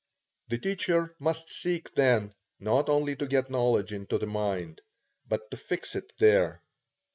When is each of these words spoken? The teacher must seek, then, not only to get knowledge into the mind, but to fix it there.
The 0.47 0.57
teacher 0.57 1.15
must 1.19 1.49
seek, 1.49 1.93
then, 1.93 2.33
not 2.59 2.89
only 2.89 3.15
to 3.17 3.27
get 3.27 3.51
knowledge 3.51 3.93
into 3.93 4.17
the 4.17 4.25
mind, 4.25 4.81
but 5.27 5.51
to 5.51 5.57
fix 5.57 5.93
it 5.95 6.11
there. 6.17 6.63